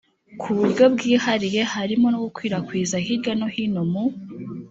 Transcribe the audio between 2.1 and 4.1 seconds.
no gukwirakwiza hirya no hino mu